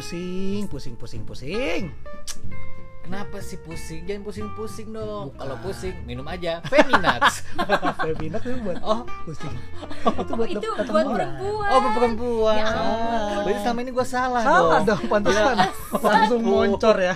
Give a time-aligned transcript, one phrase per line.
[0.00, 1.92] Pusing, pusing, pusing, pusing.
[3.04, 4.08] Kenapa sih pusing?
[4.08, 5.28] Jangan pusing-pusing dong.
[5.28, 5.36] Bukan.
[5.36, 7.44] Kalau pusing, minum aja Feminax.
[8.08, 9.52] Feminax itu buat oh, pusing.
[10.24, 12.56] Itu buat itu buat perempuan oh perempuan.
[12.56, 13.20] Ya ampun.
[13.44, 14.88] Berarti selama ini gue salah, Salah dong.
[14.88, 15.56] dong, pantesan.
[16.08, 17.14] Langsung moncor ya.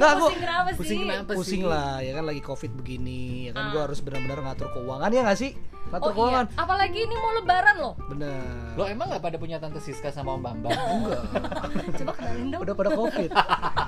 [0.00, 1.68] Nggak, gua pusing kenapa sih Pusing kenapa pusing sih?
[1.68, 3.70] lah ya kan lagi covid begini ya kan Ah.
[3.76, 5.52] gua harus benar-benar ngatur keuangan ya nggak sih
[5.90, 7.94] ngatur oh keuangan iya apalagi ini mau lebaran loh.
[8.06, 8.42] Bener.
[8.78, 10.70] Lo emang gak pada punya tante Siska sama Om Bambang?
[10.94, 11.22] enggak.
[11.98, 12.60] Coba kenalin dong.
[12.62, 13.30] Udah pada covid.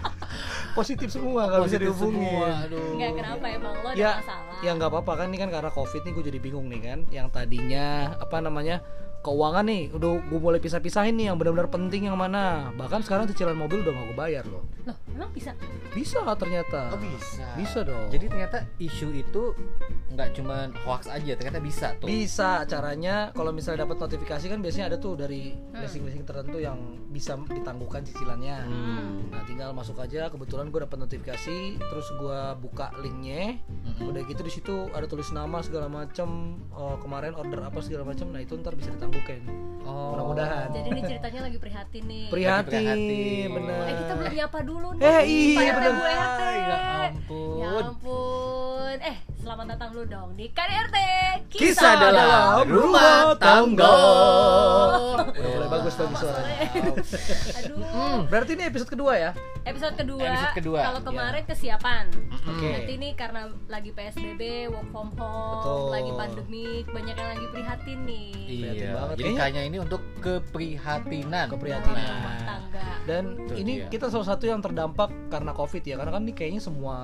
[0.79, 2.33] Positif semua nggak bisa Positif dihubungin.
[2.33, 2.87] semua, aduh.
[2.97, 3.45] nggak kenapa?
[3.53, 4.57] Emang lo ada ya masalah.
[4.65, 6.99] ya nggak apa-apa kan ini kan karena covid nih gue jadi bingung nih kan.
[7.13, 8.77] Yang tadinya apa namanya
[9.23, 13.55] keuangan nih udah gue mulai pisah-pisahin nih yang benar-benar penting yang mana bahkan sekarang cicilan
[13.55, 15.55] mobil udah gak gue bayar loh loh emang bisa
[15.92, 17.47] bisa ternyata Oh bisa.
[17.55, 19.55] bisa dong Jadi ternyata isu itu
[20.11, 22.05] nggak cuman hoax aja, ternyata bisa tuh.
[22.05, 25.81] bisa caranya kalau misalnya dapat notifikasi kan biasanya ada tuh dari Hmm.
[25.81, 26.77] leasing-leasing tertentu yang
[27.09, 29.31] bisa ditangguhkan cicilannya Hmm.
[29.31, 34.11] nah tinggal masuk aja kebetulan gue dapat notifikasi terus gue buka linknya Mm-mm.
[34.11, 36.29] udah gitu di situ ada tulis nama segala macem
[36.69, 39.41] oh, kemarin order apa segala macem nah itu ntar bisa ditangguhkan
[39.83, 40.15] Oh.
[40.15, 43.49] mudah-mudahan jadi ini ceritanya lagi prihatin nih prihatin, prihatin.
[43.51, 45.93] bener eh kita belum nyapa dulu nih Eh, iya, Pak RT, bener.
[45.93, 46.43] Bu RT.
[46.63, 47.57] Ya ampun.
[47.59, 50.97] ya ampun eh selamat datang dulu dong di KDRT
[51.51, 53.91] Kisah dalam rumah tangga.
[55.19, 56.59] udah mulai bagus bagus suaranya.
[57.59, 58.23] Aduh.
[58.31, 59.31] Berarti ini episode kedua ya?
[59.63, 62.07] Episode kedua, Episode kedua, kalau kemarin kesiapan.
[62.42, 62.67] Oke.
[62.67, 65.83] nanti ini karena lagi PSBB work from home Betul.
[65.91, 68.30] lagi pandemik banyak yang lagi prihatin nih.
[68.47, 68.91] Prihatin Iya.
[68.95, 69.14] banget.
[69.19, 71.47] Jadi kayaknya ini untuk keprihatinan.
[71.49, 72.07] Keprihatinan.
[72.43, 73.91] tangga dan Itu ini dia.
[73.91, 76.97] kita salah satu yang terdampak karena covid ya karena kan ini kayaknya semua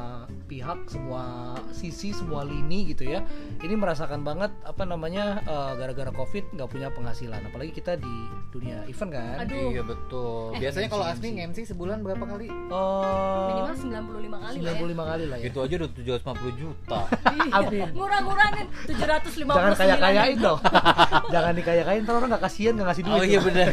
[0.47, 1.25] pihak semua
[1.71, 3.27] sisi semua lini gitu ya
[3.59, 8.15] ini merasakan banget apa namanya eh, gara-gara covid nggak punya penghasilan apalagi kita di
[8.49, 10.55] dunia event kan aduh Iya betul.
[10.55, 11.13] Eh, Biasanya kalau MC.
[11.13, 12.47] Asmi MC sebulan berapa kali?
[12.47, 17.01] Eh, minimal 95 kali lah ya 95 kali lah ya Itu aja udah 750 juta.
[17.59, 17.89] Amin.
[17.91, 20.59] murah-murahin 759 jangan kaya-kayain dong
[21.35, 23.69] jangan dikaya-kayain ntar orang nggak kasihan nggak ngasih duit Oh iya benar.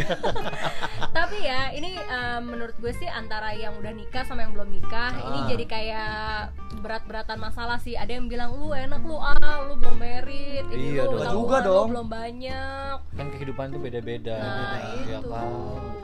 [1.18, 5.12] tapi ya ini eh, menurut gue sih antara yang udah nikah sama yang belum nikah
[5.18, 5.48] ini Ah.
[5.48, 6.14] jadi kayak
[6.78, 11.04] berat-beratan masalah sih ada yang bilang lu enak lu ah lu belum merit ini Iya
[11.06, 11.32] lu dong.
[11.34, 11.88] Juga lu dong.
[11.90, 14.36] belum banyak Kan kehidupan itu beda-beda.
[14.36, 15.26] Nah, Ya itu.
[15.26, 15.50] kan.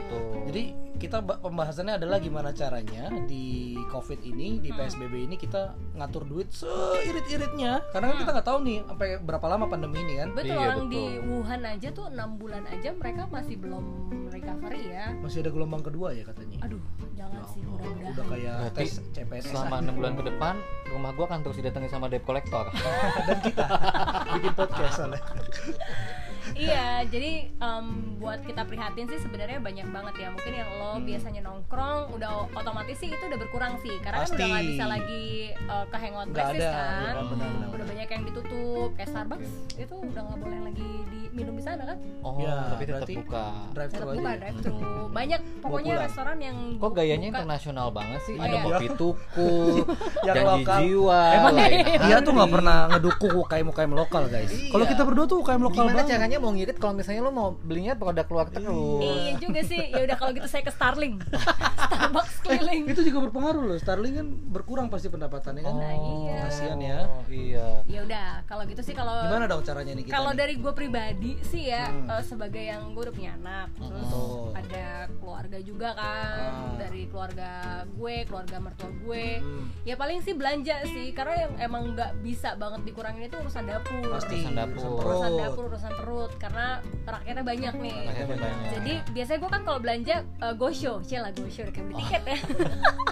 [0.08, 0.42] Tuh.
[0.48, 0.64] Jadi
[1.02, 3.44] kita ba- pembahasannya adalah gimana caranya di
[3.88, 4.78] COVID ini, di Hmm.
[4.78, 7.82] PSBB ini kita ngatur duit seirit-iritnya.
[7.88, 10.28] Karena kan kita nggak tahu nih sampai berapa lama pandemi ini kan.
[10.32, 11.28] betul Iya, orang di betul.
[11.28, 13.84] Wuhan aja tuh enam bulan aja mereka masih belum
[14.28, 16.56] recovery ya Masih ada gelombang kedua ya katanya.
[16.62, 16.80] aduh
[17.12, 20.54] jangan sih mudah-mudahan Udah kayak Berarti tes CPNS Selama enam bulan ke depan,
[20.88, 22.64] rumah gua akan terus didatangi sama debt collector.
[23.26, 23.66] dan kita
[24.34, 25.20] bikin podcast soalnya.
[26.54, 27.86] iya jadi em,
[28.16, 31.04] buat kita prihatin sih sebenarnya banyak banget ya mungkin yang lo Hmm.
[31.04, 35.24] biasanya nongkrong udah otomatis sih itu udah berkurang sih karena kan udah nggak bisa lagi
[35.64, 37.68] uh, ke hangout places ada, kan benar, benar, benar.
[37.72, 41.98] udah banyak yang ditutup kayak Starbucks itu udah nggak boleh lagi diminum di sana kan
[42.22, 43.46] Oh, Ya, tapi tetap berarti- buka.
[43.72, 44.76] Drive tetap thru buka drive thru
[45.18, 47.34] banyak pokoknya restoran yang Kok gayanya buka.
[47.34, 48.34] internasional banget sih?
[48.34, 48.62] Oh, Ada iya.
[48.62, 49.50] kopi tuku,
[50.28, 50.78] Yang janji lokal.
[50.78, 52.54] jiwa, Emang lain dia tuh nggak hari.
[52.54, 54.50] pernah ngedukung UKM UKM lokal guys.
[54.50, 54.70] Iya.
[54.70, 56.30] Kalau kita berdua tuh UKM lokal Gimana banget.
[56.32, 58.64] Caranya mau ngirit kalau misalnya lo mau belinya produk luar terus?
[59.04, 61.20] iya juga sih ya udah kalau gitu saya ke Starling
[61.82, 63.76] Starbucks keliling Itu juga berpengaruh loh.
[63.76, 65.74] Starling kan berkurang pasti pendapatannya kan.
[65.74, 66.40] Nah, iya.
[66.42, 66.98] Kasihan ya.
[67.04, 67.66] Oh, iya.
[67.84, 70.14] ya udah kalau gitu sih kalau Gimana dong caranya nih kita?
[70.14, 72.08] kalau dari gue pribadi sih ya Hmm.
[72.08, 74.48] eh, sebagai yang gue udah punya anak terus Betul.
[74.54, 76.72] ada keluarga juga kan Ah.
[76.78, 77.50] dari keluarga
[77.86, 79.64] gue keluarga mertua gue Hmm.
[79.82, 84.00] ya paling sih belanja sih karena yang emang nggak bisa banget dikurangin itu urusan dapur
[84.10, 85.02] Pasti Urusan dapur.
[85.02, 88.00] urusan dapur urusan perut karena rakyatnya banyak nih.
[88.08, 88.70] Rakyatnya banyak.
[88.78, 91.00] jadi biasanya gue kan kalau belanja uh, go show.
[91.02, 92.38] Cila go show kayak beli tiket ya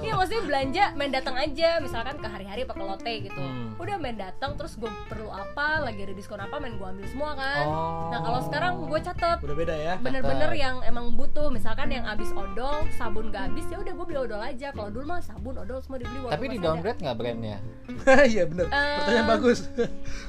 [0.00, 3.74] Iya maksudnya belanja main datang aja misalkan ke hari-hari ke lote gitu Hmm.
[3.76, 7.30] udah main datang terus gue perlu apa lagi ada diskon apa main gue ambil semua
[7.32, 8.08] kan Oh.
[8.08, 9.94] nah kalau sekarang gue catet Udah beda ya.
[9.96, 14.18] bener-bener yang emang butuh misalkan yang habis odol sabun gak habis ya udah gue beli
[14.20, 17.58] odol aja kalau dulu mah sabun odol semua dibeli Tapi di downgrade nggak brandnya?
[18.30, 18.66] Iya bener.
[18.66, 19.58] Eh, Pertanyaan bagus.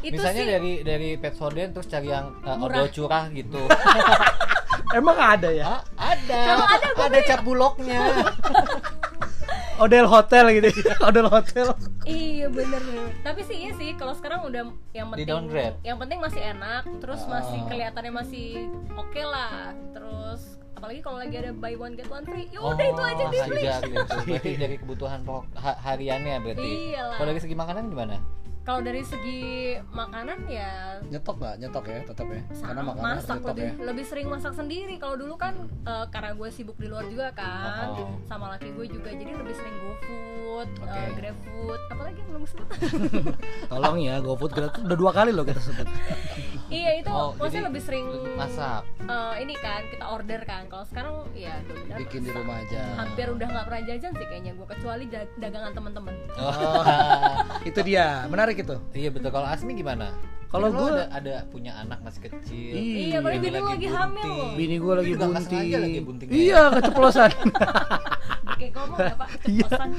[0.02, 2.82] itu Misalnya sih dari dari Pet Soden terus cari yang uh, Murah.
[2.82, 3.62] odol curah gitu.
[4.92, 5.80] Emang ada ya?
[5.80, 6.40] Ah, ada.
[6.46, 8.02] Kalau ada, ada cap bulognya.
[9.82, 10.70] Odel hotel gitu.
[11.08, 11.74] Odel hotel.
[12.04, 13.10] Iya bener bener.
[13.20, 14.62] Tapi sih iya sih kalau sekarang udah
[14.92, 15.76] yang Di penting downgrade?
[15.82, 17.68] yang penting masih enak, terus masih Ah.
[17.68, 18.48] kelihatannya masih
[18.92, 19.74] oke lah.
[19.92, 20.42] Terus
[20.72, 23.62] apalagi kalau lagi ada buy one get one free, ya Oh, udah itu aja dibeli.
[23.64, 24.16] gitu.
[24.24, 26.70] Berarti dari kebutuhan pokok ha- hariannya berarti.
[26.90, 27.16] Iyalah.
[27.16, 28.16] Kalau dari segi makanan gimana?
[28.62, 29.42] Kalau dari segi
[29.90, 31.56] makanan ya Nyetok nggak?
[31.58, 32.42] Nyetok ya, tetap ya.
[32.54, 33.74] Karena makanan masak nyetok lebih ya.
[33.84, 35.54] lebih sering masak sendiri kalau dulu kan
[35.84, 38.14] eh, karena gue sibuk di luar juga kan Oh.
[38.24, 41.02] sama laki gue juga jadi lebih sering GoFood, eh, Oke.
[41.18, 42.68] GrabFood, apalagi yang belum sebut
[43.72, 45.88] Tolong ya, GoFood kita udah dua kali loh kita sebut.
[46.72, 50.86] iya itu Oh, maksudnya jadi lebih sering masak eh, ini kan kita order kan kalau
[50.86, 52.82] sekarang ya dominan Bikin di rumah aja.
[52.96, 56.84] hampir udah nggak pernah jajan sih kayaknya gue kecuali da- dagangan teman-teman oh.
[57.70, 58.76] itu dia, menarik itu.
[58.92, 60.16] iya betul kalau Asmi gimana
[60.48, 64.36] Kalau gua- ada, ada punya anak masih kecil Iya, kalau Bini bini lu lagi hamil.
[64.52, 65.68] Bini gue lagi bunting.
[65.78, 67.32] lagi bunting Iya, keceplosan.
[68.62, 69.28] kayak ngomong ya pak?
[69.50, 69.66] Iya.
[69.66, 69.90] keceplosan.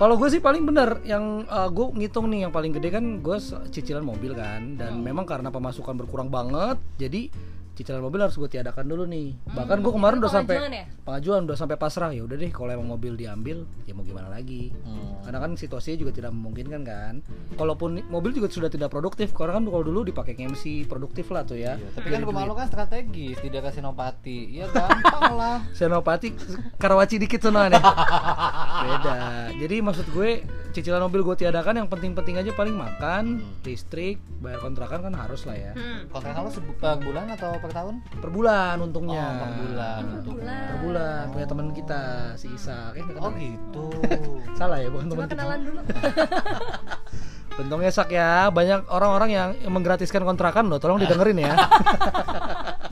[0.00, 3.36] Kalau gue sih paling bener yang gue ngitung nih yang paling gede kan gue
[3.68, 4.80] cicilan mobil kan.
[4.80, 7.28] Dan memang karena pemasukan berkurang banget jadi
[7.78, 9.38] cicilan mobil harus gue tiadakan dulu nih.
[9.54, 10.84] Bahkan gue kemarin udah sampai pengajuan ya?
[11.06, 14.74] pengajuan udah sampai pasrah ya udah deh kalau emang mobil diambil ya mau gimana lagi.
[14.82, 15.22] Hmm.
[15.22, 17.14] Karena kan situasinya juga tidak memungkinkan kan.
[17.54, 21.54] Kalaupun mobil juga sudah tidak produktif, karena kan kalau dulu dipakai MC produktif lah tuh
[21.54, 21.78] ya.
[21.78, 26.34] Iya, tapi kan rumah lo kan strategis tidak kasih senopati ya gampang lah Senopati
[26.76, 27.80] Karawaci dikit sonoan ya.
[28.84, 29.16] Beda.
[29.54, 35.00] Jadi maksud gue cicilan mobil gue tiadakan yang penting-penting aja paling makan, listrik, bayar kontrakan
[35.00, 35.72] kan harus lah ya.
[35.72, 36.12] hmm.
[36.12, 39.24] kontrak lo per bulan atau per tahun Per bulan untungnya.
[39.24, 42.02] oh per bulan per bulan Per bulan punya teman kita
[42.34, 42.92] si Isa.
[42.92, 43.84] Eh, nggak oh gitu
[44.58, 45.34] Salah ya, bukan teman kita.
[45.34, 45.80] kenalan dulu
[47.58, 51.58] Untungnya sak ya, banyak orang-orang yang menggratiskan kontrakan loh, tolong didengerin ya.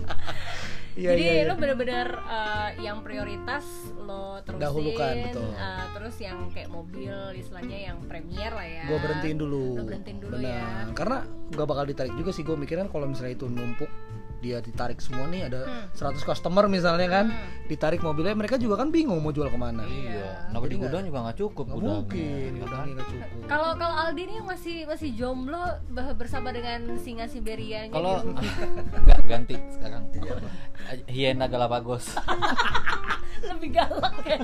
[0.96, 1.44] Iya, jadi iya, iya.
[1.44, 5.48] lo bener-bener uh, yang prioritas lo terusin Dahulukan, betul.
[5.50, 9.76] uh, terus yang kayak mobil istilahnya yang premier lah ya gue berhentiin dulu.
[9.76, 10.48] lo berhentiin dulu Benar.
[10.48, 11.16] ya Karena
[11.46, 13.92] nggak bakal ditarik juga sih gue mikirin kalau misalnya itu numpuk
[14.36, 16.12] dia ditarik semua nih ada Hmm.
[16.12, 17.66] 100 customer misalnya kan Hmm.
[17.66, 21.18] ditarik mobilnya mereka juga kan bingung mau jual ke mana iya kenapa di gudang juga
[21.22, 22.60] nggak cukup gudangnya, mungkin ya kan?
[22.62, 25.64] gudangnya nggak cukup kalau kalau Aldi nih masih masih jomblo
[26.14, 28.60] bersama dengan singa Siberianya kalau gitu.
[29.26, 30.02] ganti sekarang.
[31.10, 32.14] Hiena Galapagos.
[33.46, 34.38] Lebih galak ya.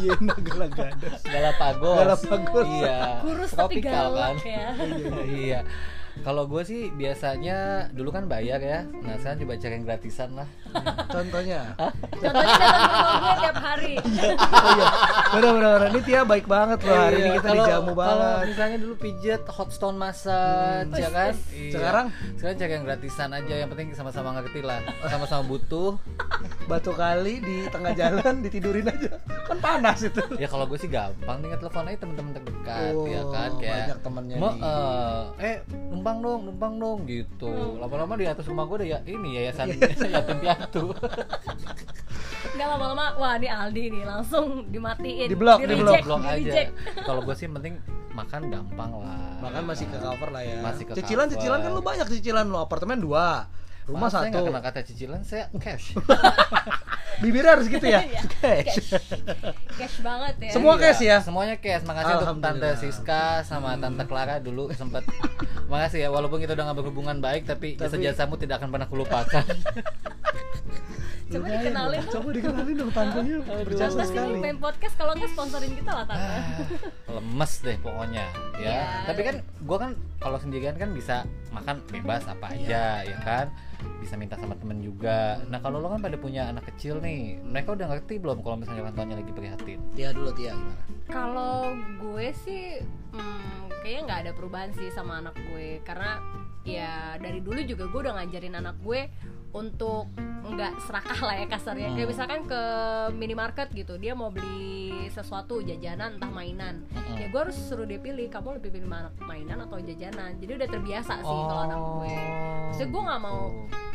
[0.00, 1.98] Iya naga gadas Galapagos.
[2.00, 2.66] Galapagos.
[2.80, 3.20] iya.
[3.20, 4.48] Kurus tapi galak kan?
[4.48, 4.66] ya.
[5.26, 5.60] Iya
[6.20, 7.58] kalau gue sih biasanya
[7.90, 8.84] dulu kan bayar ya.
[8.84, 10.48] Nah sekarang coba cari yang gratisan lah.
[11.06, 11.62] Contohnya?
[12.20, 13.94] Contohnya datang ke gue tiap hari.
[14.48, 14.88] Oh iya.
[15.30, 15.88] Benar benar benar.
[15.88, 16.94] ini Tia baik banget loh.
[16.94, 18.44] Hari ini Iya, kita kalau- dijamu kalau banget.
[18.48, 21.32] misalnya dulu pijet hot stone massage ya kan?
[21.48, 21.72] Iya.
[21.72, 22.06] Sekarang?
[22.34, 23.54] sekarang cari yang gratisan aja.
[23.56, 24.80] Yang penting sama-sama ngerti lah.
[25.02, 25.96] Sama-sama butuh
[26.68, 29.16] batu kali di tengah jalan ditidurin aja.
[29.48, 30.20] Kan panas itu.
[30.36, 33.50] Ya kalau gue sih gampang tinggal telepon aja temen-temen terdekat Oh, ya kan?
[33.56, 35.56] Kayak banyak temennya "Mo, nih." eh, eh
[35.88, 37.50] numpang dong numpang dong gitu.
[37.80, 40.92] Lama-lama di atas rumah gue ada ya ini yayasan yatim piatu.
[42.54, 45.26] Nggak lama-lama wah ini Aldi nih langsung dimatiin.
[45.26, 45.58] Di di-block.
[45.64, 46.52] reject, blok di aja.
[47.02, 47.74] Kalau gue sih penting
[48.12, 49.38] makan gampang lah.
[49.40, 50.58] Bahkan masih ke cover lah ya.
[50.60, 51.34] Masih ke cicilan cover.
[51.38, 53.46] cicilan kan lu banyak cicilan lu apartemen dua
[53.88, 55.96] rumah Maaf, saya satu kena kata cicilan saya cash
[57.24, 58.94] bibirnya harus gitu ya Iya, cash
[59.74, 61.16] cash banget ya Semua Iya, cash ya?
[61.24, 61.82] Semuanya cash.
[61.82, 62.68] Makasih untuk Tante.
[62.68, 62.78] Hmm.
[62.78, 65.02] Siska sama Tante Clara dulu sempat.
[65.66, 69.44] Makasih ya walaupun kita udah gak berhubungan baik tapi, Tapi- jasa-jasamu tidak akan pernah kulupakan.
[71.28, 73.36] coba dikenalin dong coba dikenalin dong tantenya
[73.68, 76.38] berjasa sekali ini main podcast kalau nggak sponsorin kita lah tante
[77.08, 78.26] Lemes deh pokoknya
[78.58, 78.62] ya.
[78.62, 78.82] Iya.
[79.10, 83.50] Tapi kan gua kan kalau sendirian kan bisa makan bebas apa aja ya kan.
[84.02, 85.42] Bisa minta sama temen juga.
[85.50, 88.86] Nah kalau lo kan pada punya anak kecil nih, mereka udah ngerti belum kalau misalnya
[88.86, 89.78] orang tuanya lagi prihatin?
[89.94, 92.84] Tia dulu Tia gimana kalau gue sih
[93.16, 96.20] hmm, kayaknya nggak ada perubahan sih sama anak gue karena
[96.68, 99.08] ya dari dulu juga gue udah ngajarin anak gue
[99.56, 100.12] untuk
[100.48, 101.88] nggak serakah lah ya kasarnya.
[101.92, 102.12] Kayak Hmm.
[102.12, 102.62] misalkan ke
[103.12, 106.84] minimarket gitu dia mau beli sesuatu jajanan entah mainan.
[106.90, 107.16] Mm-mm.
[107.18, 108.88] ya gue harus suruh dia pilih kamu lebih pilih
[109.22, 110.36] mainan atau jajanan?
[110.38, 112.16] Jadi udah terbiasa sih kalau anak gue.
[112.68, 113.40] Maksudnya gue nggak mau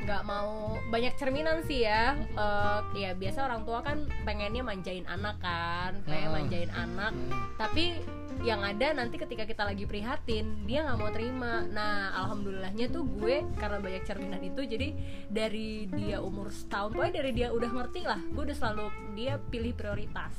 [0.04, 0.52] nggak mau
[0.88, 2.14] banyak cerminan sih ya.
[2.18, 6.36] Eh, ya biasa orang tua kan pengennya manjain anak kan pengen Hmm.
[6.38, 7.12] manjain anak.
[7.56, 7.98] Tapi
[8.42, 11.64] yang ada nanti ketika kita lagi prihatin dia nggak mau terima.
[11.66, 14.88] Nah alhamdulillahnya tuh gue karena banyak cerminan itu jadi
[15.28, 18.20] dari dia umur setahun pokoknya dari dia udah ngerti lah.
[18.30, 20.34] Gue udah selalu dia pilih prioritas.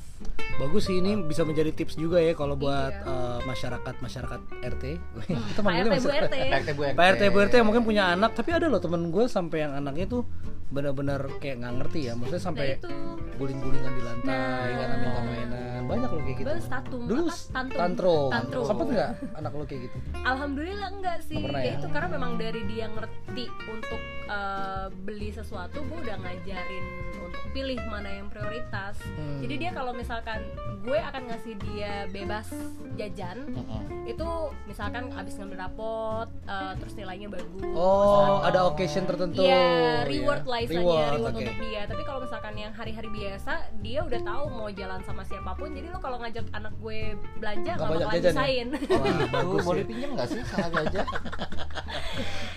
[0.54, 3.02] Bagus sih ini bisa menjadi tips juga ya kalau buat Iya.
[3.04, 4.84] eh, masyarakat masyarakat RT
[5.50, 8.30] kita manggilnya RT Bu RT PRT Bu Pak RT Bu RT yang mungkin punya anak
[8.32, 10.22] tapi ada loh temen gue sampai yang anaknya tuh
[10.68, 12.88] benar-benar kayak nggak ngerti ya maksudnya nah sampai itu
[13.34, 14.74] guling-gulingan di lantai Nah.
[14.74, 17.36] karena minta mainan banyak loh kayak gitu statum, dulu apa?
[17.52, 17.78] Tantrum.
[17.78, 18.64] tantrum, Tantrum.
[18.64, 21.36] sempet nggak anak lo kayak gitu Alhamdulillah enggak sih.
[21.38, 21.74] Pernah ya ya?
[21.76, 26.84] itu karena memang dari dia ngerti untuk eh, beli sesuatu, gue udah ngajarin
[27.20, 28.96] untuk pilih mana yang prioritas.
[29.04, 29.44] Hmm.
[29.44, 30.40] Jadi dia kalau misalkan
[30.80, 32.48] gue akan ngasih dia bebas
[32.96, 33.82] jajan, Heeh.
[34.08, 34.28] itu
[34.64, 37.68] misalkan abis ngambil rapot, eh, terus nilainya bagus.
[37.76, 39.64] oh ada occasion tertentu Iya,
[40.04, 40.50] reward ya.
[40.50, 41.40] lah istilahnya, reward, reward oke.
[41.40, 41.82] untuk dia.
[41.84, 45.68] Tapi kalau misalkan yang hari-hari biasa, dia udah tahu mau jalan sama siapa pun.
[45.70, 47.00] Jadi lo kalau ngajak anak gue
[47.36, 48.64] belanja Nggak bakalan jajan ya?
[48.64, 49.86] Wah, Tuh, bagus boleh ya.
[49.86, 51.06] pinjam nggak sih sama gajah?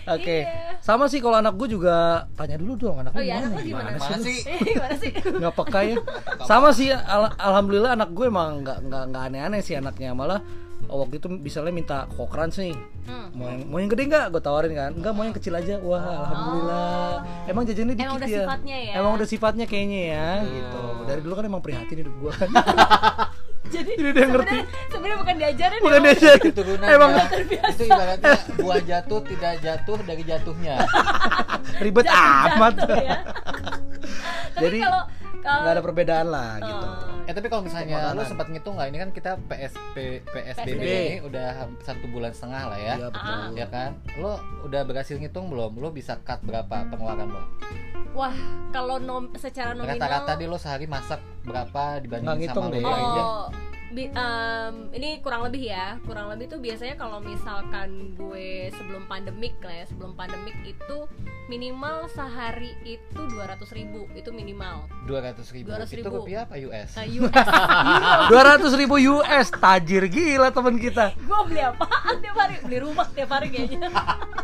[0.07, 0.79] Oke, Iya.
[0.79, 1.95] sama sih kalau anak gue juga
[2.33, 3.89] tanya dulu dong anak Oh lu iya, gimana, anak gimana?
[3.99, 4.37] Mana sih?
[4.63, 5.11] gimana sih?
[5.41, 5.95] nggak peka ya
[6.41, 10.39] sama sih al- alhamdulillah anak gue emang nggak nggak nggak aneh-aneh sih anaknya malah
[10.87, 12.71] oh, waktu itu misalnya minta kokran sih
[13.03, 13.31] Hmm.
[13.31, 14.25] mau yang mau yang gede nggak?
[14.29, 14.91] Gue tawarin kan.
[14.91, 15.79] Enggak mau yang kecil aja.
[15.79, 17.11] Wah alhamdulillah.
[17.45, 18.35] Emang jajannya dikit Emang udah ya?
[18.37, 18.93] sifatnya ya?
[18.93, 20.81] emang udah sifatnya kayaknya ya gitu.
[21.05, 22.49] Dari dulu kan emang prihatin hidup gue kan
[23.67, 24.57] Jadi Jadi dia ngerti.
[24.87, 26.43] sebenarnya- bukan diajarin bukan ya, diajarin.
[26.45, 30.75] Keturunannya emang itu ibaratnya buah jatuh tidak jatuh dari jatuhnya.
[31.83, 32.73] ribet jatuh- amat.
[32.77, 33.17] jatuh ya.
[34.49, 35.01] Tapi Jadi, kalau
[35.37, 36.87] kalau nggak ada perbedaan lah gitu.
[36.87, 37.16] Oh.
[37.27, 38.15] Eh tapi kalau misalnya Pemakanan.
[38.15, 39.95] lu sempat ngitung nggak ini kan kita PSP
[40.31, 40.83] PSBB PSBB.
[40.87, 41.47] ini udah
[41.83, 42.95] satu bulan setengah lah ya.
[42.95, 43.35] Iya, betul.
[43.35, 43.47] Ah.
[43.51, 43.91] Ya kan?
[44.15, 45.75] Lo udah berhasil ngitung belum?
[45.75, 47.43] Lo bisa cut berapa pengeluaran lo?
[48.17, 48.33] wah
[48.73, 52.81] kalau nom secara nominal Rata-rata deh lo sehari masak berapa dibanding sama lo?
[52.81, 53.45] Oh,
[53.89, 55.95] bi- em, ini kurang lebih ya.
[56.01, 61.07] Kurang lebih tuh biasanya kalau misalkan gue sebelum pandemik lah ya, sebelum pandemik itu
[61.47, 64.83] minimal sehari itu 200.000 ribu itu minimal.
[65.03, 65.71] Dua ratus ribu.
[65.71, 66.03] 200.000.
[66.03, 66.89] Itu rupiah apa US?
[66.93, 68.23] Nah, US, Euro.
[68.31, 72.55] dua ratus ribu US tajir gila teman kita gue beli apaan tiap hari?
[72.61, 73.87] Beli rumah tiap hari kayaknya.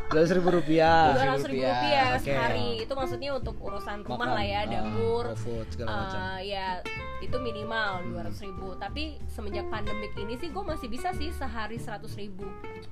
[0.07, 2.23] dua ratus ribu rupiah Dua ratus ribu rupiah, rupiah oke.
[2.23, 2.69] sehari.
[2.79, 4.31] Itu maksudnya untuk urusan rumah Makan.
[4.33, 5.25] lah ya, Ah, dapur.
[5.33, 6.67] GoFood, segala macam Eh, ya
[7.19, 12.06] itu minimal 200.000 ribu tapi semenjak pandemik ini sih gue masih bisa sih sehari 100.000
[12.16, 12.46] ribu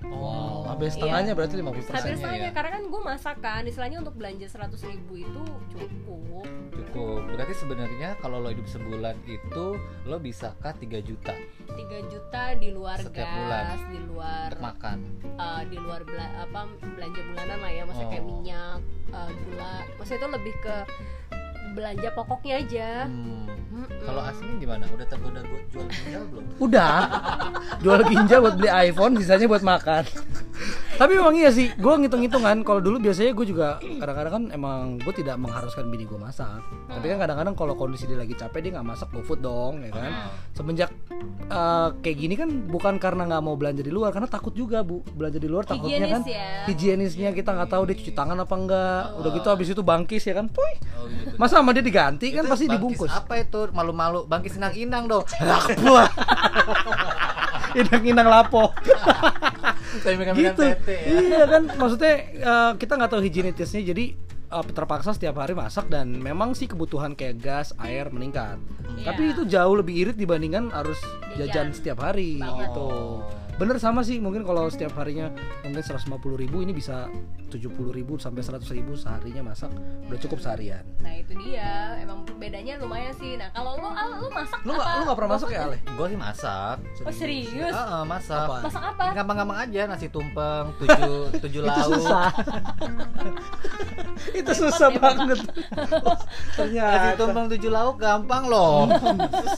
[0.03, 2.51] Wow, hampir setengahnya berarti 50 hampir Persennya setengahnya ya.
[2.51, 7.21] karena kan gue masak kan istilahnya untuk belanja 100.000 ribu itu cukup Cukup.
[7.29, 9.65] Berarti sebenarnya kalau lo hidup sebulan itu
[10.03, 11.37] lo bisa cut 3 juta
[11.69, 11.77] 3
[12.09, 13.65] juta di luar Setiap gas bulan.
[13.87, 14.97] di luar untuk makan.
[15.37, 18.29] eh, di luar bela- apa belanja bulanan lah ya maksudnya kayak Oh.
[18.33, 18.77] minyak
[19.11, 20.75] eh, gula maksudnya itu lebih ke
[21.73, 22.89] belanja pokoknya aja
[23.71, 23.87] Hmm.
[24.03, 24.83] Kalau aslinya gimana?
[24.91, 26.43] Udah tergoda buat jual ginjal belum?
[26.67, 26.93] Udah,
[27.79, 30.03] jual ginjal buat beli iPhone, sisanya buat makan.
[30.99, 32.61] Tapi memang iya sih, gue ngitung-ngitung kan.
[32.67, 36.61] Kalau dulu biasanya gue juga kadang-kadang kan emang gue tidak mengharuskan bini gue masak.
[36.91, 40.11] Tapi kan kadang-kadang kalau kondisi dia lagi capek dia nggak masak GoFood dong, ya kan.
[40.53, 40.91] Semenjak
[41.25, 45.01] eh, kayak gini kan bukan karena nggak mau belanja di luar, karena takut juga bu
[45.15, 46.47] belanja di luar takutnya Higienis kan ya.
[46.67, 49.03] higienisnya kita nggak tahu dia cuci tangan apa enggak.
[49.21, 50.73] Udah gitu habis itu bangkis ya kan, puy.
[50.97, 51.37] Oh gitu.
[51.37, 53.11] Masa sama dia diganti kan Itu pasti bangkis dibungkus.
[53.11, 53.59] Apa itu?
[53.71, 55.23] Malu-malu bangkis inang-inang dong.
[57.79, 58.75] Inang-inang lapo.
[60.01, 60.61] Gitu.
[60.63, 60.75] ya.
[61.07, 64.05] Iya kan, maksudnya eh, kita nggak tahu higienitasnya, jadi
[64.51, 68.59] eh, terpaksa setiap hari masak dan memang sih kebutuhan kayak gas, air meningkat.
[68.93, 69.05] Iya.
[69.07, 70.99] Tapi itu jauh lebih irit dibandingkan harus
[71.33, 71.67] jajan Jajan.
[71.71, 72.69] setiap hari Banget.
[72.69, 72.91] gitu.
[73.51, 75.29] Bener sama sih, mungkin kalau setiap harinya
[75.61, 77.05] mungkin 150 ribu ini bisa
[77.47, 79.69] 70 ribu sampai 100 ribu seharinya masak
[80.09, 80.81] udah cukup seharian.
[80.97, 83.37] Nah itu dia, emang bedanya lumayan sih.
[83.37, 84.97] Nah kalau lo, Al, lo masak Lu nggak apa?
[84.97, 85.77] lu nggak pernah masak ya Ale?
[85.93, 86.77] Gue sih masak.
[87.05, 87.75] Oh serius?
[87.75, 88.47] Ah, ah, masak.
[88.49, 88.57] Apa?
[88.65, 89.05] Masak apa?
[89.13, 91.85] Gampang-gampang aja nasi tumpeng, tujuh tujuh Itu lauk.
[92.01, 92.29] susah.
[94.31, 95.39] itu susah ya, banget.
[96.57, 98.87] Ternyata tumpeng tujuh lauk gampang loh.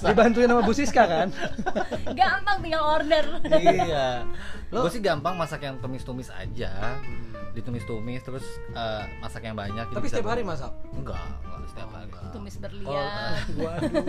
[0.02, 1.28] dibantuin sama Bu Siska kan?
[2.20, 3.26] Gampang tinggal order.
[3.60, 4.24] iya.
[4.70, 6.98] Gue sih gampang masak yang tumis-tumis aja.
[7.54, 9.86] Ditumis-tumis terus eh, masak yang banyak.
[9.90, 10.74] jadi Tapi setiap hari masak.
[10.94, 12.10] Enggak, enggak setiap hari.
[12.34, 13.06] Tumis Oh, berlian.
[13.62, 14.04] waduh.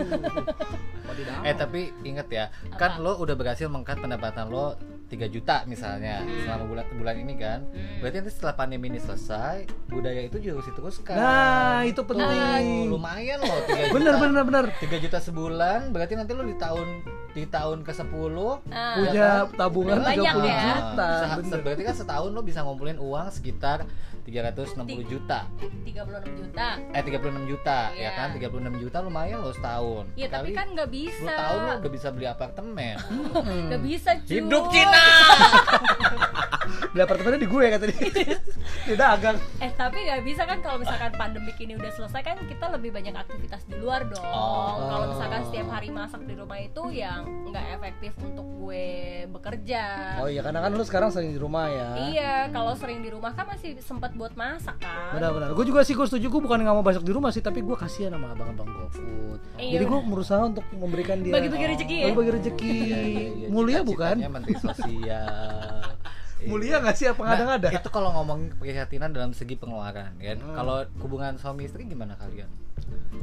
[1.09, 1.41] Wadidaw.
[1.45, 2.45] Eh tapi inget ya,
[2.77, 4.73] kan lo udah berhasil mengkat pendapatan lo
[5.05, 7.61] 3 juta misalnya selama bulan bulan ini kan.
[7.69, 8.01] Hmm.
[8.01, 11.15] Berarti nanti setelah pandemi ini selesai, budaya itu juga harus diteruskan.
[11.15, 12.89] Nah, itu Tuh, penting.
[12.89, 13.93] lumayan loh 3 juta.
[13.93, 14.65] Bener bener bener.
[14.81, 16.87] 3 juta sebulan, berarti nanti lo di tahun
[17.35, 18.35] di tahun ke-10
[18.71, 20.59] Ah, Punya tabungan Udah banyak 30 ya.
[20.71, 21.09] juta.
[21.35, 21.59] Bener.
[21.61, 23.83] berarti kan setahun lo bisa ngumpulin uang sekitar
[24.23, 25.43] 360 juta.
[25.83, 26.67] 36 juta.
[26.89, 28.09] Eh 36 juta ya Iya.
[28.15, 28.27] kan?
[28.33, 28.49] 36
[28.79, 30.05] juta lumayan lo setahun.
[30.15, 31.29] Iya tapi kan nggak 10 bisa.
[31.29, 32.95] tahun lo udah bisa beli apartemen.
[33.67, 34.31] Nggak bisa cuy.
[34.33, 35.03] Hidup Cina.
[36.91, 38.37] Beli apartemennya di gue kata dia.
[38.85, 39.37] Dia dagang.
[39.61, 43.15] Eh tapi nggak bisa kan kalau misalkan pandemik ini udah selesai kan kita lebih banyak
[43.15, 44.25] aktivitas di luar dong.
[44.25, 44.77] Oh.
[44.89, 48.85] Kalau misalkan setiap hari masak di rumah itu yang nggak efektif untuk gue
[49.29, 49.83] bekerja.
[50.21, 51.89] Oh iya, karena kan lu sekarang sering di rumah ya.
[52.11, 55.13] Iya, kalau sering di rumah kan masih sempat buat masak kan.
[55.17, 55.53] Benar-benar.
[55.53, 56.27] Gue juga sih gue setuju.
[56.29, 59.39] Gue bukan nggak mau masak di rumah sih, tapi gue kasihan sama abang-abang GoFood.
[59.61, 62.05] Iya, Jadi gue berusaha untuk memberikan dia Bagi-bagi rezeki ya?
[62.09, 62.73] Bagi-bagi rezeki.
[62.75, 63.47] Iya, iya, iya.
[63.49, 64.15] Mulia bukan?
[64.25, 65.95] Menteri sosial
[66.41, 67.69] Mulia nggak sih apa Nah, ngada-ngada?
[67.71, 70.51] itu kalau ngomongin keprihatinan dalam segi pengeluaran kan Hmm.
[70.53, 72.51] kalau hubungan suami istri gimana kalian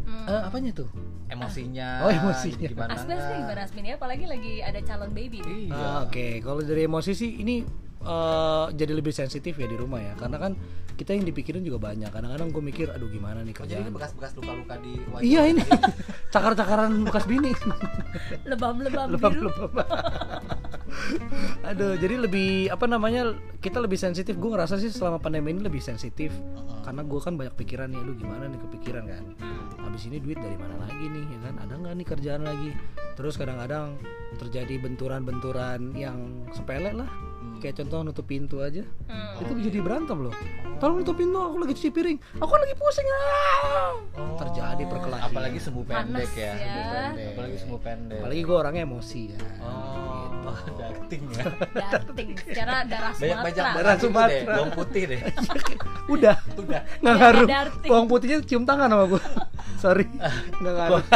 [0.02, 0.26] Hmm.
[0.26, 0.88] Eh, apanya tuh?
[1.28, 2.66] emosinya Oh, emosinya.
[2.66, 3.94] gimana Asmin sih gimana Asmin ya?
[3.94, 7.62] Apalagi lagi ada calon baby iya Ah, Oke, kalau dari emosi sih ini
[8.00, 10.52] eh, jadi lebih sensitif ya di rumah ya, karena kan
[10.92, 12.10] kita yang dipikirin juga banyak.
[12.10, 13.92] Kadang-kadang gue mikir, aduh gimana nih Oh, jadi ini kerjaan.
[13.92, 15.62] bekas-bekas luka-luka di wajah Iya ini
[16.34, 17.52] cakar-cakaran bekas bini.
[18.44, 19.14] Lebam-lebam biru.
[19.14, 19.70] Lebam-lebam.
[21.70, 23.32] Aduh, jadi lebih apa namanya?
[23.58, 24.34] Kita lebih sensitif.
[24.36, 26.34] Gue ngerasa sih selama pandemi ini lebih sensitif.
[26.82, 29.22] Karena gue kan banyak pikiran nih, aduh gimana nih kepikiran kan.
[29.78, 31.54] Habis ini duit dari mana lagi nih, ya kan?
[31.62, 32.70] Ada nggak nih kerjaan lagi?
[33.14, 33.94] Terus kadang-kadang
[34.36, 37.06] terjadi benturan-benturan yang sepele lah.
[37.62, 38.82] Kayak contoh nutup pintu aja.
[39.06, 39.38] Hmm.
[39.38, 40.34] Itu jadi berantem loh.
[40.82, 42.18] Tolong nutup pintu, aku lagi cuci piring.
[42.42, 43.06] Aku lagi pusing.
[43.06, 43.94] ah!"
[44.42, 45.30] Terjadi perkelahian.
[45.30, 46.54] apalagi sembuh pendek Panas ya, ya.
[46.58, 47.26] Sembuh pendek.
[47.30, 49.38] apalagi sembuh pendek Apalagi gue orangnya emosi ya.
[49.62, 50.21] oh
[50.78, 51.44] darting ya.
[51.74, 53.42] Darting secara darah banyak Sumatera.
[53.42, 54.54] banyak Darah deh Sumatera.
[54.56, 55.20] bawang putih deh.
[56.14, 56.36] Udah.
[56.58, 56.80] udah.
[57.00, 57.90] Nggak ngaruh darting.
[57.90, 59.22] bawang putihnya cium tangan sama gue
[59.82, 60.06] sorry.
[60.60, 61.04] Nggak ngaruh.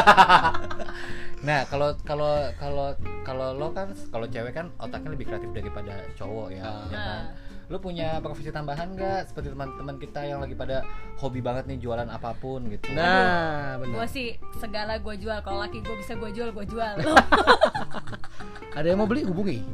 [1.46, 2.90] Nah kalau kalau kalau
[3.22, 7.22] kalau lo kan kalau cewek kan otaknya lebih kreatif daripada cowok ya, ya kan
[7.66, 12.06] lo punya profesi tambahan nggak seperti teman-teman kita yang lagi pada hobi banget nih jualan
[12.06, 15.38] apa pun gitu nah Gue benar sih segala gue jual.
[15.40, 16.94] Kalau laki gue bisa gue jual, gue jual.
[18.76, 19.64] ada yang mau beli hubungi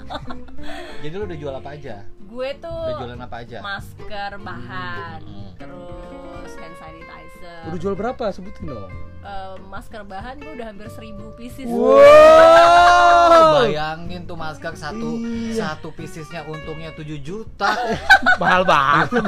[1.02, 5.50] jadi lo udah jual apa aja gue tuh udah jualan apa aja masker bahan, Hmm.
[5.58, 7.21] terus hand sanitizer.
[7.42, 8.24] Udah jual berapa?
[8.28, 8.90] Sebutin dong.
[9.22, 11.70] Eh, masker bahan gue udah hampir seribu pieces.
[11.70, 13.62] wow.
[13.62, 15.78] Bayangin tuh masker satu Iya.
[15.78, 17.70] satu piecesnya untungnya 7 juta.
[18.42, 19.22] Mahal banget.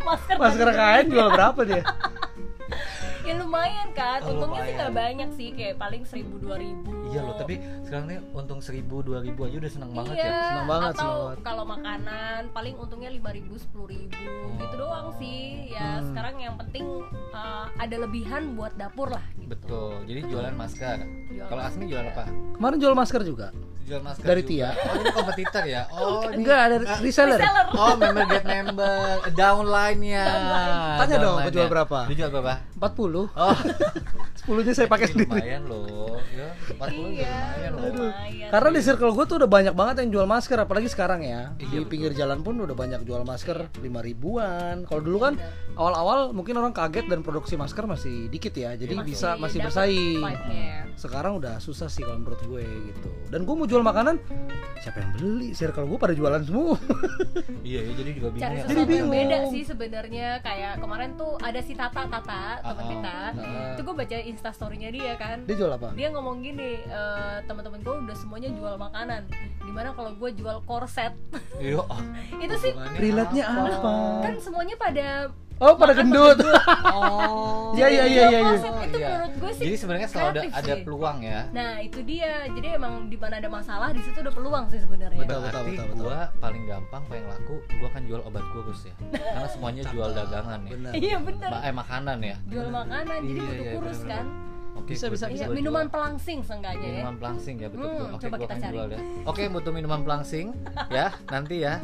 [0.00, 1.82] Masker masker kain jual berapa dia
[3.28, 4.78] ya lumayan kan Oh, untungnya sih lumayan.
[4.78, 8.84] nggak banyak sih kayak paling seribu dua ribu iya loh tapi sekarang nih untung 1000
[8.84, 9.08] 2000
[9.42, 11.38] aja udah seneng banget iya, ya Senang banget, atau banget.
[11.42, 14.16] kalau makanan paling untungnya lima ribu sepuluh ribu
[14.56, 16.04] gitu doang sih ya Hmm.
[16.06, 16.84] sekarang yang penting
[17.30, 19.48] uh, ada lebihan buat dapur lah gitu.
[19.50, 20.96] betul jadi jualan masker
[21.44, 22.24] kalau Asmi jualan apa
[22.54, 23.48] kemarin jual masker juga
[23.80, 24.68] jual masker Dari juga.
[24.68, 24.84] Tia.
[24.84, 27.66] oh ini kompetitor ya oh ini enggak ada reseller Reseller.
[27.70, 29.00] Oh, member get member,
[29.32, 30.24] downline-nya.
[30.98, 31.98] Tanya dong, kejual berapa?
[32.04, 32.52] Dijual berapa?
[32.78, 33.56] 40 Oh,
[34.48, 36.16] 10 nya saya pakai Ini sendiri lumayan loh.
[36.30, 37.82] Ya, 40 juga Iya, lumayan loh.
[38.08, 38.48] lumayan.
[38.48, 41.52] Karena di circle gue tuh udah banyak banget yang jual masker, apalagi sekarang ya.
[41.54, 41.90] Iya, Di betul.
[41.90, 44.86] pinggir jalan pun udah banyak jual masker 5 ribuan.
[44.86, 45.34] Kalau dulu kan
[45.74, 50.22] awal-awal mungkin orang kaget dan produksi masker masih dikit ya, jadi Masih bisa masih bersaing.
[50.94, 53.10] Sekarang udah susah sih kalau menurut gue gitu.
[53.28, 54.16] Dan gue mau jual makanan,
[54.78, 55.52] siapa yang beli?
[55.52, 56.80] Circle gue pada jualan semua.
[57.60, 58.64] Iya, ya, jadi juga bingung cari ya.
[58.64, 59.12] Jadi bingung.
[59.12, 63.72] beda sih sebenarnya kayak kemarin tuh ada si Tata Tata teman Ah, kita ah.
[63.76, 65.92] itu gue baca instastorynya dia kan Dia jual apa?
[65.92, 69.28] dia ngomong gini eh, teman-teman gue udah semuanya jual makanan
[69.60, 71.12] di mana kalau gue jual korset
[71.58, 71.84] Iya.
[72.44, 73.92] itu sih hubungannya Relate-nya apa?
[74.22, 75.06] kan semuanya pada
[75.58, 76.38] Oh, pada gendut.
[76.88, 77.70] Oh.
[77.70, 78.52] Iya, iya, iya, iya, iya.
[78.80, 79.08] itu Iya.
[79.12, 81.40] menurut gue sih Jadi sebenarnya selalu ada ada peluang ya.
[81.50, 85.20] nah itu dia jadi emang di mana ada masalah di situ ada peluang sih sebenarnya
[85.20, 86.00] Betul, betul, betul, betul.
[86.00, 88.94] gua paling gampang paling laku gua kan jual obat kurus ya.
[89.12, 90.70] Karena semuanya jual dagangan ya.
[90.72, 90.92] Benar.
[90.96, 92.36] iya bener Ma- eh makanan ya.
[92.46, 94.24] jual makanan jadi Iya, butuh iya, kurus kan
[94.74, 95.54] Oke, Bisa, bisa, Iya, jual.
[95.54, 98.08] minuman pelangsing seenggaknya ya minuman pelangsing ya betul Hmm, betul.
[98.08, 98.72] Oke, coba gua kita akan cari.
[98.74, 98.98] jual ya.
[99.30, 100.46] Oke, butuh minuman pelangsing
[100.88, 101.06] ya.
[101.26, 101.74] Nanti ya.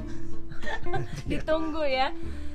[1.24, 2.08] ditunggu ya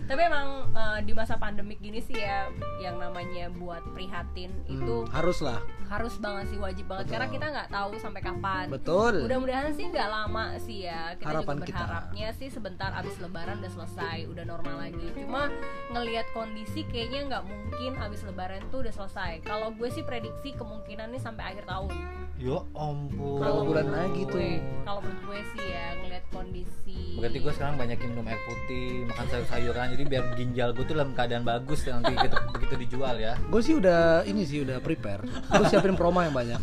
[0.10, 5.12] tapi emang eh, di masa pandemik gini sih ya yang namanya buat prihatin itu Hmm,
[5.12, 5.62] harus lah.
[5.86, 7.14] harus banget sih wajib banget Betul.
[7.16, 9.14] karena kita nggak tahu sampai kapan Betul.
[9.22, 11.78] mudah-mudahan sih nggak lama sih ya kita Harapan juga kita.
[11.80, 15.50] berharapnya sih sebentar abis lebaran udah selesai udah normal lagi cuma
[15.90, 21.10] ngelihat kondisi kayaknya nggak mungkin abis lebaran tuh udah selesai kalau gue sih prediksi kemungkinan
[21.10, 21.94] nih sampai akhir tahun
[22.40, 23.36] Yo ampun.
[23.36, 24.32] Berapa bulan lagi tuh?
[24.32, 29.04] gue kalau menurut gue sih ya ngelihat kondisi Berarti gue sekarang banyakin minum air putih,
[29.06, 33.36] makan sayur-sayuran, jadi biar ginjal gue tuh dalam keadaan bagus nanti gitu, begitu dijual ya.
[33.52, 35.28] Gue sih udah ini sih udah prepare.
[35.28, 36.56] Gue siapin promo yang banyak.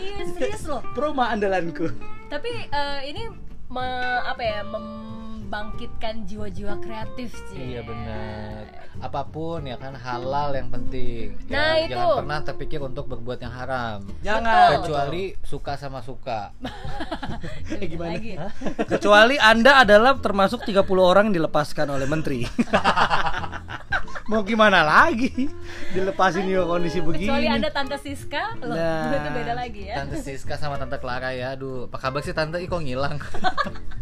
[0.00, 1.92] iya serius loh Promo andalanku.
[2.32, 3.28] tapi eh, ini
[3.68, 5.19] me- apa ya mem-
[5.50, 7.74] membangkitkan jiwa-jiwa kreatif sih.
[7.74, 8.70] Iya benar.
[9.02, 11.34] Apa pun ya kan halal yang penting.
[11.50, 11.90] Ya, Nah, itu.
[11.90, 13.98] Jangan pernah terpikir untuk berbuat yang haram.
[14.22, 14.78] Jangan.
[14.78, 16.54] Kecuali suka sama suka.
[17.66, 18.14] Jadi gimana?
[18.14, 18.38] lagi.
[18.86, 22.46] Kecuali Anda adalah termasuk 30 orang yang dilepaskan oleh menteri.
[24.30, 25.50] Mau gimana lagi?
[25.90, 27.26] Dilepasin juga kondisi begini.
[27.26, 29.10] Kecuali anda tante Siska, loh Nah.
[29.10, 29.98] itu beda lagi ya.
[29.98, 31.58] Tante Siska sama Tante Clara ya.
[31.58, 32.62] Aduh, apa kabar sih Tante?
[32.62, 33.18] Ih kok ngilang?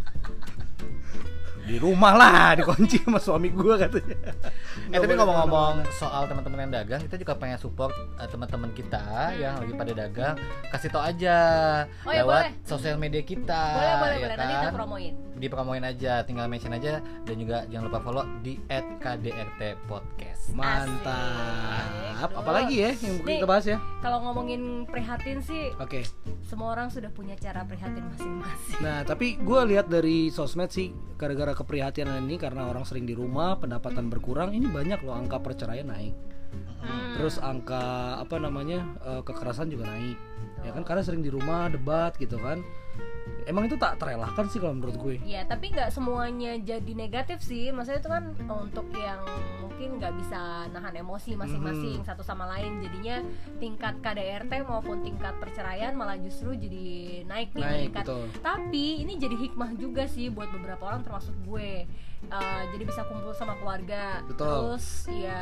[1.69, 4.17] Di rumah lah, dikunci sama suami gua katanya.
[4.89, 9.05] eh tapi ngomong-ngomong soal teman-teman yang dagang, kita juga pengen support eh, teman-teman kita
[9.37, 10.35] yang lagi pada dagang.
[10.67, 11.37] Kasih tau aja
[12.03, 12.65] Oh ya, lewat boleh.
[12.65, 13.63] sosial media kita.
[13.69, 14.73] boleh boleh ya boleh nanti kita kan?
[14.75, 15.15] promoin.
[15.39, 18.59] dipromoin aja, tinggal mention aja dan juga jangan lupa follow di
[18.99, 20.51] @kdrt_podcast.
[20.51, 21.87] Mantap.
[22.19, 22.35] Asik.
[22.35, 23.39] Apalagi ya yang Nih.
[23.39, 23.79] kita bahas ya?
[24.01, 26.03] Kalau ngomongin prihatin sih, Oke.
[26.43, 28.81] semua orang sudah punya cara prihatin masing-masing.
[28.81, 33.59] Nah, tapi gue lihat dari sosmed sih gara-gara keprihatinan ini karena orang sering di rumah,
[33.59, 36.14] pendapatan berkurang, ini banyak loh angka perceraian naik.
[36.79, 37.18] Hmm.
[37.18, 40.14] Terus angka apa namanya eh, kekerasan juga naik.
[40.62, 42.62] Ya kan karena sering di rumah debat gitu kan.
[43.49, 45.17] Emang itu tak terelakkan sih kalau menurut gue.
[45.25, 47.73] Ya, tapi nggak semuanya jadi negatif sih.
[47.73, 49.25] Maksudnya itu kan untuk yang
[49.59, 52.05] mungkin nggak bisa nahan emosi masing-masing Mhm.
[52.05, 52.79] satu sama lain.
[52.79, 53.25] Jadinya
[53.57, 56.87] tingkat KDRT maupun tingkat perceraian malah justru jadi
[57.25, 58.05] naik nih Naik, meningkat.
[58.05, 58.23] betul.
[58.39, 61.89] Tapi ini jadi hikmah juga sih buat beberapa orang termasuk gue.
[62.21, 64.27] Eh, jadi bisa kumpul sama keluarga.
[64.27, 64.75] Betul.
[64.75, 65.39] Terus ya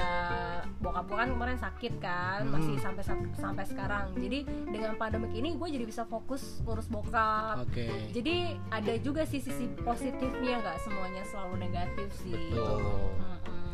[0.77, 2.53] bokap gue kan kemarin sakit kan, Mhm.
[2.53, 3.03] masih sampai
[3.35, 4.13] sampai sekarang.
[4.15, 7.65] Jadi dengan pandemik ini gue jadi bisa fokus ngurus bokap.
[7.65, 7.89] Oke.
[8.13, 8.37] Jadi
[8.69, 12.33] ada juga sih sisi positifnya nggak semuanya selalu negatif sih.
[12.33, 12.81] Betul.
[13.17, 13.65] Mm-mm.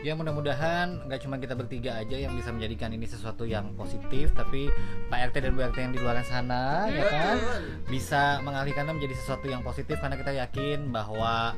[0.00, 4.72] Ya mudah-mudahan nggak cuma kita bertiga aja yang bisa menjadikan ini sesuatu yang positif, tapi
[5.12, 7.36] Pak RT dan Bu RT yang di luar sana ya kan
[7.84, 11.52] bisa mengalihkannya menjadi sesuatu yang positif karena kita yakin bahwa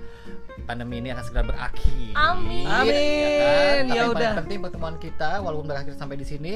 [0.66, 2.10] pandemi ini akan segera berakhir.
[2.14, 2.66] Amin.
[2.66, 2.90] Ya, Amin.
[3.38, 3.78] kan?
[3.86, 4.32] Tapi Ya yang paling udah.
[4.42, 6.52] penting pertemuan kita walaupun berakhir sampai di sini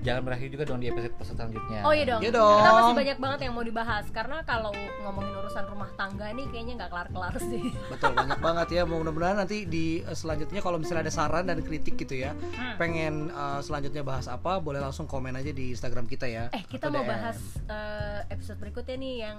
[0.00, 1.80] jangan berakhir juga dong di episode episode selanjutnya.
[1.82, 2.20] Oh iya dong.
[2.20, 2.58] Iya dong.
[2.58, 6.74] Kita masih banyak banget yang mau dibahas karena kalau ngomongin urusan rumah tangga nih kayaknya
[6.76, 7.62] nggak kelar-kelar sih.
[7.92, 8.82] Betul banyak banget ya.
[8.84, 12.76] Mudah-mudahan nanti di eh, selanjutnya kalau misalnya ada saran dan kritik gitu ya, Hmm.
[12.76, 16.48] pengen eh, selanjutnya bahas apa, boleh langsung komen aja di Instagram kita ya.
[16.50, 17.10] Eh kita mau DM.
[17.10, 19.38] bahas eh, episode berikutnya nih yang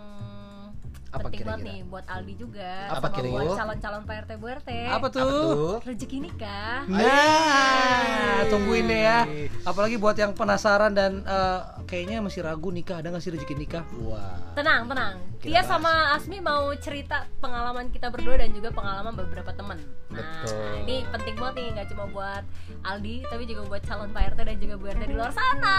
[1.15, 1.71] Apa penting banget kira-kira?
[1.71, 3.39] nih buat Aldi juga Apa sama kira-kira?
[3.41, 4.69] buat calon-calon Pak RT Bu RT.
[4.85, 5.23] Apa Apa tuh?
[5.25, 5.75] tuh?
[5.81, 6.77] Rezeki nikah.
[6.85, 9.19] Nah, tungguin deh ya.
[9.63, 13.83] Apalagi buat yang penasaran dan eh, kayaknya masih ragu nikah, ada nggak sih rezeki nikah?
[14.01, 14.35] Wah.
[14.53, 15.15] Tenang, tenang.
[15.37, 15.69] Kita bahas.
[15.69, 19.77] sama Asmi mau cerita pengalaman kita berdua dan juga pengalaman beberapa teman.
[20.09, 20.81] Nah, Betul.
[20.81, 22.43] ini penting banget nih, nggak cuma buat
[22.83, 25.77] Aldi, tapi juga buat calon Pak RT dan juga Bu RT di luar sana.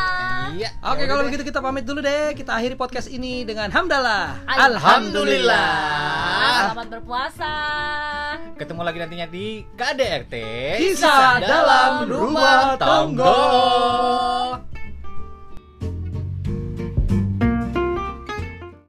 [0.53, 0.71] Iya.
[0.85, 2.31] Oke, Ya kalau begitu kita pamit dulu deh.
[2.33, 4.39] Kita akhiri podcast ini dengan hamdalah.
[5.27, 6.71] Alhamdulillah.
[6.71, 7.55] Selamat berpuasa.
[8.55, 10.35] Ketemu lagi nantinya di KDRT
[10.79, 13.35] Kisah dalam rumah tangga.